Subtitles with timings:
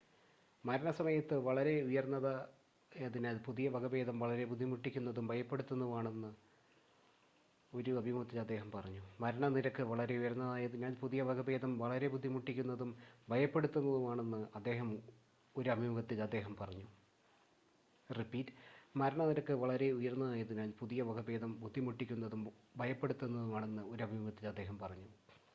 [0.63, 6.31] മരണ നിരക്ക് വളരെ ഉയർന്നതായതിനാൽ പുതിയ വകഭേദം വളരെ ബുദ്ധിമുട്ടിക്കുന്നതും ഭയപ്പെടുത്തുന്നതുമാണെന്ന്
[7.75, 8.69] ഒരു അഭിമുഖത്തിൽ അദ്ദേഹം
[24.77, 25.07] പറഞ്ഞു